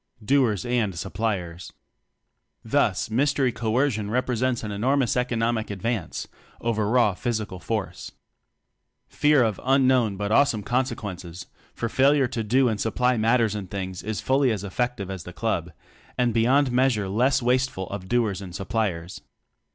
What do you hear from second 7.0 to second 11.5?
physical force. Fear of unknown but awesome consequences